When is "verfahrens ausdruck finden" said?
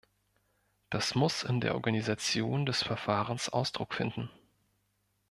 2.81-4.31